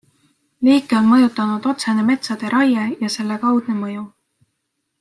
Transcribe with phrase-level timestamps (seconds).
[0.67, 4.09] Liike on mõjutanud otsene metsade raie ja selle kaudne mõju.